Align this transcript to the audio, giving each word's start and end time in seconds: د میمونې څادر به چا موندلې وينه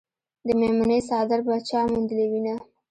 د 0.47 0.49
میمونې 0.59 0.99
څادر 1.07 1.39
به 1.47 1.55
چا 1.69 1.79
موندلې 1.91 2.25
وينه 2.31 2.55